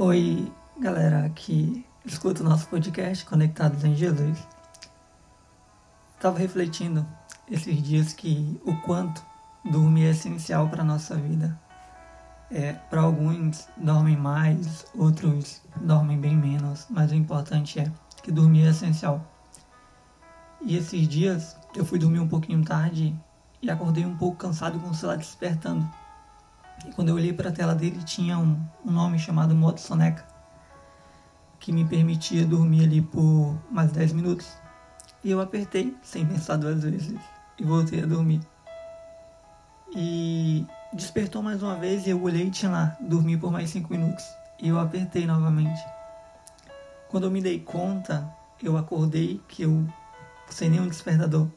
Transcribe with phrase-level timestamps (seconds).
[0.00, 4.38] Oi, galera que escuta o nosso podcast Conectados em Jesus.
[6.14, 7.04] Estava refletindo
[7.50, 9.20] esses dias que o quanto
[9.64, 11.60] dormir é essencial para a nossa vida.
[12.48, 17.90] É, para alguns dormem mais, outros dormem bem menos, mas o importante é
[18.22, 19.20] que dormir é essencial.
[20.60, 23.18] E esses dias eu fui dormir um pouquinho tarde
[23.60, 25.84] e acordei um pouco cansado com o celular despertando.
[26.86, 30.24] E quando eu olhei para a tela dele, tinha um, um nome chamado modo soneca,
[31.58, 34.48] que me permitia dormir ali por mais 10 minutos.
[35.24, 37.18] E eu apertei, sem pensar duas vezes,
[37.58, 38.40] e voltei a dormir.
[39.94, 43.92] E despertou mais uma vez e eu olhei e tinha lá, dormi por mais 5
[43.92, 44.24] minutos.
[44.60, 45.80] E eu apertei novamente.
[47.08, 48.28] Quando eu me dei conta,
[48.62, 49.86] eu acordei que eu,
[50.48, 51.48] sem nenhum despertador,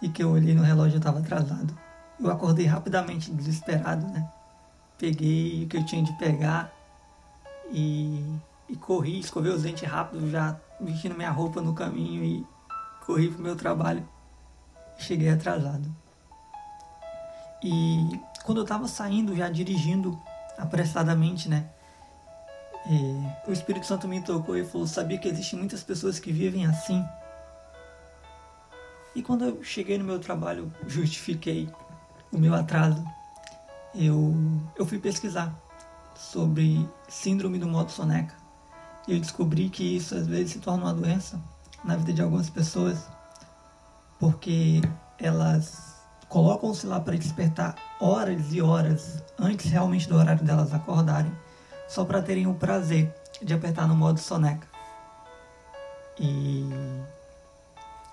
[0.00, 1.83] e que eu olhei no relógio e estava atrasado.
[2.20, 4.28] Eu acordei rapidamente, desesperado, né?
[4.98, 6.72] Peguei o que eu tinha de pegar
[7.70, 8.24] e,
[8.68, 12.46] e corri, escovei os dentes rápido, já vestindo minha roupa no caminho e
[13.04, 14.08] corri pro meu trabalho.
[14.96, 15.94] Cheguei atrasado.
[17.62, 20.18] E quando eu tava saindo, já dirigindo
[20.56, 21.68] apressadamente, né?
[22.86, 26.66] É, o Espírito Santo me tocou e falou: Sabia que existem muitas pessoas que vivem
[26.66, 27.04] assim?
[29.14, 31.68] E quando eu cheguei no meu trabalho, justifiquei
[32.36, 33.04] o meu atraso,
[33.94, 34.34] eu,
[34.76, 35.54] eu fui pesquisar
[36.14, 38.34] sobre síndrome do modo soneca.
[39.06, 41.40] E eu descobri que isso às vezes se torna uma doença
[41.84, 43.06] na vida de algumas pessoas,
[44.18, 44.80] porque
[45.18, 45.94] elas
[46.28, 51.32] colocam-se lá para despertar horas e horas antes realmente do horário delas acordarem,
[51.88, 54.66] só para terem o prazer de apertar no modo soneca.
[56.18, 56.68] E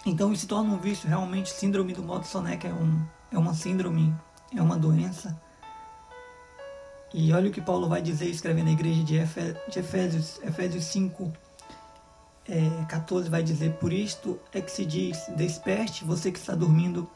[0.05, 3.53] então isso se torna um vício, realmente síndrome do modo soneca é um é uma
[3.53, 4.13] síndrome,
[4.53, 5.39] é uma doença.
[7.13, 11.31] E olha o que Paulo vai dizer escrevendo na igreja de, Efésios, Efésios 5,
[12.47, 17.09] é, 14, vai dizer: Por isto é que se diz: Desperte, você que está dormindo,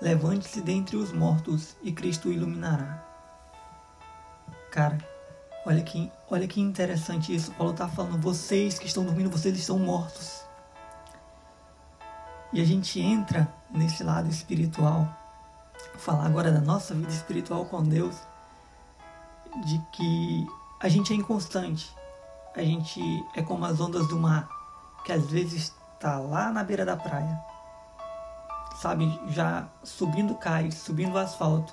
[0.00, 3.02] levante-se dentre os mortos e Cristo o iluminará.
[4.70, 4.98] Cara,
[5.66, 7.52] olha que, olha que interessante isso.
[7.52, 10.41] Paulo está falando: vocês que estão dormindo, vocês estão mortos.
[12.52, 15.08] E a gente entra nesse lado espiritual
[15.96, 18.16] falar agora da nossa vida espiritual com Deus,
[19.64, 20.46] de que
[20.80, 21.94] a gente é inconstante,
[22.54, 23.00] a gente
[23.34, 24.48] é como as ondas do mar,
[25.04, 27.40] que às vezes está lá na beira da praia,
[28.80, 31.72] sabe, já subindo cais, subindo o asfalto,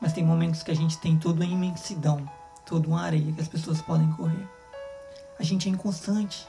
[0.00, 2.28] mas tem momentos que a gente tem toda uma imensidão,
[2.64, 4.48] toda uma areia que as pessoas podem correr.
[5.38, 6.48] A gente é inconstante.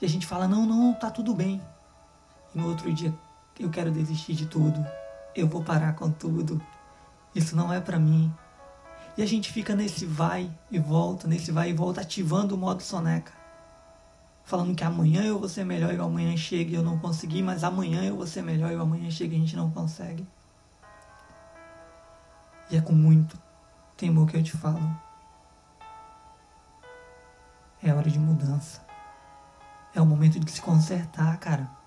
[0.00, 1.62] E a gente fala: não, não, tá tudo bem.
[2.54, 3.12] No outro dia
[3.58, 4.84] eu quero desistir de tudo
[5.34, 6.60] eu vou parar com tudo.
[7.34, 8.32] Isso não é para mim.
[9.16, 12.82] E a gente fica nesse vai e volta, nesse vai e volta, ativando o modo
[12.82, 13.32] soneca.
[14.44, 17.42] Falando que amanhã eu vou ser melhor e o amanhã chega e eu não consegui,
[17.42, 20.26] mas amanhã eu vou ser melhor e o amanhã chega e a gente não consegue.
[22.70, 23.38] E é com muito
[23.96, 25.00] temor que eu te falo.
[27.82, 28.82] É hora de mudança.
[29.94, 31.83] É o momento de se consertar, cara.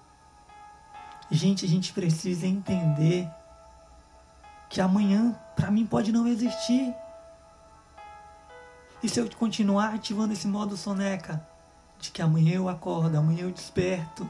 [1.29, 3.29] Gente, a gente precisa entender
[4.69, 6.93] que amanhã para mim pode não existir.
[9.03, 11.45] E se eu continuar ativando esse modo soneca,
[11.99, 14.29] de que amanhã eu acordo, amanhã eu desperto,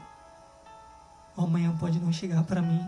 [1.36, 2.84] amanhã pode não chegar para mim.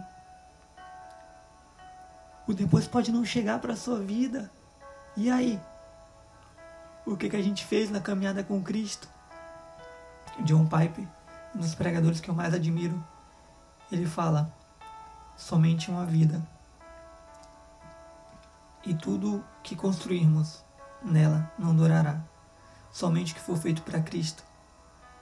[2.46, 4.50] O depois pode não chegar para sua vida.
[5.16, 5.60] E aí?
[7.06, 9.08] O que, que a gente fez na caminhada com Cristo?
[10.40, 11.06] John Piper,
[11.54, 13.02] um dos pregadores que eu mais admiro,
[13.90, 14.52] ele fala:
[15.36, 16.42] somente uma vida.
[18.84, 20.64] E tudo que construirmos
[21.02, 22.20] nela não durará.
[22.90, 24.42] Somente o que for feito para Cristo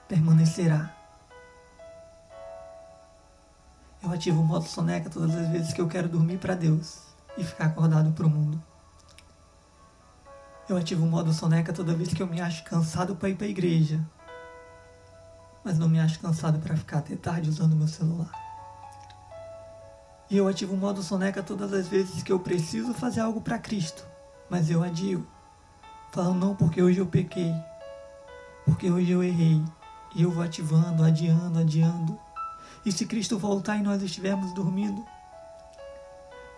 [0.07, 0.95] permanecerá.
[4.01, 6.99] Eu ativo o modo soneca todas as vezes que eu quero dormir para Deus
[7.37, 8.61] e ficar acordado para o mundo.
[10.69, 13.47] Eu ativo o modo soneca toda vez que eu me acho cansado para ir para
[13.47, 13.99] a igreja,
[15.63, 18.48] mas não me acho cansado para ficar até tarde usando meu celular.
[20.29, 23.57] E eu ativo o modo soneca todas as vezes que eu preciso fazer algo para
[23.57, 24.05] Cristo,
[24.47, 25.27] mas eu adio.
[26.11, 27.51] Falo não porque hoje eu pequei,
[28.63, 29.59] porque hoje eu errei.
[30.15, 32.19] E eu vou ativando, adiando, adiando.
[32.85, 35.03] E se Cristo voltar e nós estivermos dormindo?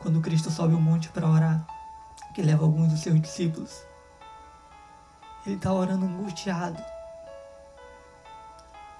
[0.02, 1.66] Quando Cristo sobe o monte para orar,
[2.36, 3.84] que leva alguns dos seus discípulos,
[5.46, 6.82] ele está orando angustiado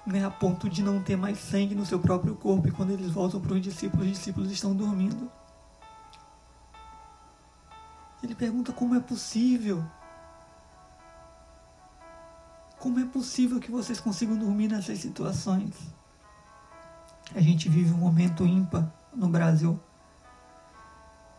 [0.06, 2.68] né, a ponto de não ter mais sangue no seu próprio corpo.
[2.68, 5.30] E quando eles voltam para os discípulos, os discípulos estão dormindo.
[8.22, 9.84] Ele pergunta como é possível.
[12.78, 15.74] Como é possível que vocês consigam dormir nessas situações?
[17.34, 19.80] A gente vive um momento ímpar no Brasil.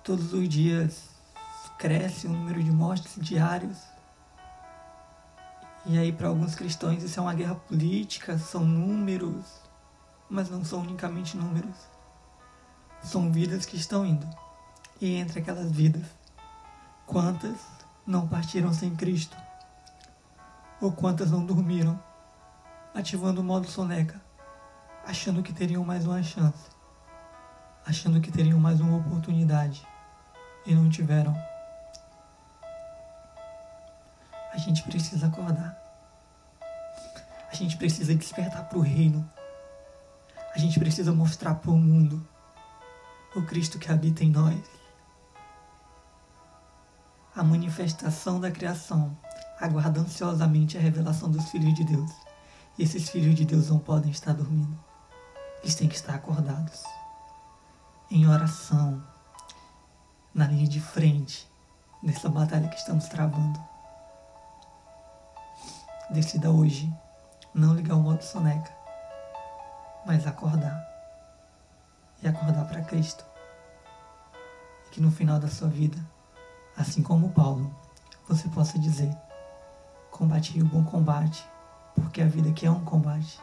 [0.04, 1.10] Todos os dias
[1.78, 3.93] cresce o número de mortes diários.
[5.86, 9.44] E aí, para alguns cristãos, isso é uma guerra política, são números,
[10.30, 11.76] mas não são unicamente números.
[13.02, 14.26] São vidas que estão indo.
[15.02, 16.06] E entre aquelas vidas,
[17.06, 17.58] quantas
[18.08, 19.36] não partiram sem Cristo?
[20.80, 22.02] Ou quantas não dormiram,
[22.94, 24.22] ativando o modo soneca,
[25.06, 26.70] achando que teriam mais uma chance,
[27.86, 29.86] achando que teriam mais uma oportunidade
[30.66, 31.36] e não tiveram.
[34.54, 35.76] A gente precisa acordar.
[37.52, 39.28] A gente precisa despertar para o reino.
[40.54, 42.26] A gente precisa mostrar para o mundo
[43.36, 44.64] o Cristo que habita em nós.
[47.36, 49.18] A manifestação da criação
[49.60, 52.12] aguarda ansiosamente a revelação dos filhos de Deus.
[52.78, 54.80] E esses filhos de Deus não podem estar dormindo.
[55.64, 56.84] Eles têm que estar acordados.
[58.12, 59.04] Em oração,
[60.32, 61.48] na linha de frente,
[62.04, 63.73] nessa batalha que estamos travando.
[66.14, 66.96] Decida hoje
[67.56, 68.72] não ligar o modo soneca,
[70.06, 70.88] mas acordar.
[72.22, 73.26] E acordar para Cristo.
[74.86, 75.98] E que no final da sua vida,
[76.78, 77.76] assim como Paulo,
[78.30, 79.12] você possa dizer:
[80.12, 81.44] Combati o bom combate,
[81.96, 83.42] porque a vida aqui é um combate.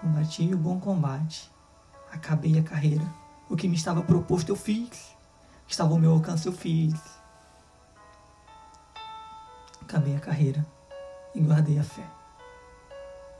[0.00, 1.52] Combati o bom combate,
[2.10, 3.06] acabei a carreira.
[3.48, 5.16] O que me estava proposto eu fiz,
[5.62, 7.00] o que estava ao meu alcance eu fiz.
[9.80, 10.66] Acabei a carreira
[11.34, 12.19] e guardei a fé.